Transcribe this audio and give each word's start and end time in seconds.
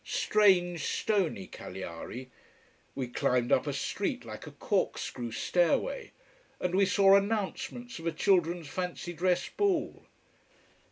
Strange, 0.03 0.83
stony 0.83 1.45
Cagliari. 1.45 2.31
We 2.95 3.07
climbed 3.07 3.51
up 3.51 3.67
a 3.67 3.71
street 3.73 4.25
like 4.25 4.47
a 4.47 4.51
corkscrew 4.51 5.29
stairway. 5.31 6.11
And 6.59 6.73
we 6.73 6.87
saw 6.87 7.13
announcements 7.15 7.99
of 7.99 8.07
a 8.07 8.11
children's 8.11 8.67
fancy 8.67 9.13
dress 9.13 9.47
ball. 9.49 10.07